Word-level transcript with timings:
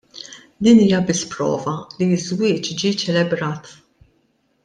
Din 0.67 0.79
hija 0.83 1.01
biss 1.09 1.19
prova 1.33 1.75
li 1.99 2.07
ż-żwieġ 2.21 2.71
ġie 2.79 2.93
ċelebrat. 3.03 3.71